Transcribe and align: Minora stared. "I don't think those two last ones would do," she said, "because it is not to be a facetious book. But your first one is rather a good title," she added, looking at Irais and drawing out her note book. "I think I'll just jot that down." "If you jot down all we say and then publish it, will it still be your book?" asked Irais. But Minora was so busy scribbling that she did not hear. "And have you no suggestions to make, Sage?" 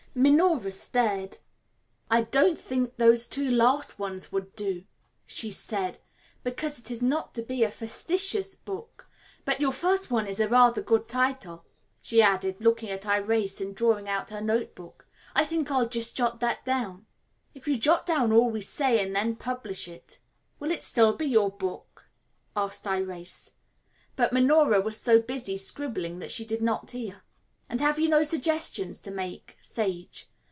Minora 0.13 0.73
stared. 0.73 1.37
"I 2.09 2.23
don't 2.23 2.59
think 2.59 2.97
those 2.97 3.25
two 3.25 3.49
last 3.49 3.97
ones 3.97 4.29
would 4.29 4.53
do," 4.57 4.83
she 5.25 5.49
said, 5.49 5.99
"because 6.43 6.77
it 6.77 6.91
is 6.91 7.01
not 7.01 7.33
to 7.35 7.41
be 7.41 7.63
a 7.63 7.71
facetious 7.71 8.53
book. 8.53 9.07
But 9.45 9.61
your 9.61 9.71
first 9.71 10.11
one 10.11 10.27
is 10.27 10.41
rather 10.41 10.81
a 10.81 10.83
good 10.83 11.07
title," 11.07 11.63
she 12.01 12.21
added, 12.21 12.59
looking 12.61 12.89
at 12.89 13.03
Irais 13.05 13.61
and 13.61 13.73
drawing 13.73 14.09
out 14.09 14.31
her 14.31 14.41
note 14.41 14.75
book. 14.75 15.07
"I 15.33 15.45
think 15.45 15.71
I'll 15.71 15.87
just 15.87 16.13
jot 16.13 16.41
that 16.41 16.65
down." 16.65 17.05
"If 17.53 17.65
you 17.65 17.77
jot 17.77 18.05
down 18.05 18.33
all 18.33 18.49
we 18.49 18.59
say 18.59 19.01
and 19.01 19.15
then 19.15 19.37
publish 19.37 19.87
it, 19.87 20.19
will 20.59 20.71
it 20.71 20.83
still 20.83 21.13
be 21.13 21.25
your 21.25 21.51
book?" 21.51 22.07
asked 22.53 22.83
Irais. 22.83 23.51
But 24.17 24.33
Minora 24.33 24.81
was 24.81 24.99
so 24.99 25.21
busy 25.21 25.55
scribbling 25.55 26.19
that 26.19 26.31
she 26.31 26.43
did 26.43 26.61
not 26.61 26.91
hear. 26.91 27.23
"And 27.69 27.79
have 27.79 27.97
you 27.97 28.09
no 28.09 28.21
suggestions 28.23 28.99
to 28.99 29.11
make, 29.11 29.55
Sage?" 29.61 30.27